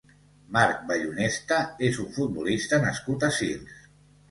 Marc 0.55 0.79
Vallhonesta 0.91 1.59
és 1.91 2.01
un 2.05 2.09
futbolista 2.17 2.83
nascut 2.89 3.29
a 3.31 3.33
Sils. 3.39 3.89